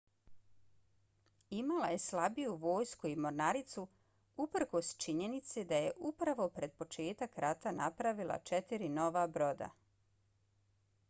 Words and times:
imala 1.57 1.89
je 1.95 1.99
slabiju 2.05 2.55
vojsku 2.63 3.07
i 3.07 3.19
mornaricu 3.25 3.83
uprkos 4.47 4.89
činjenici 5.05 5.65
da 5.73 5.81
je 5.83 5.93
upravo 6.13 6.49
pred 6.57 6.75
početak 6.81 7.39
rata 7.47 7.75
napravila 7.83 8.41
četiri 8.53 8.91
nova 8.99 9.27
broda 9.39 9.69